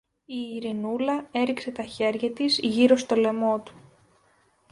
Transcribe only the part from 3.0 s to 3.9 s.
λαιμό του.